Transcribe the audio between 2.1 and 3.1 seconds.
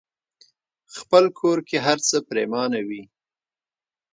پريمانه وي.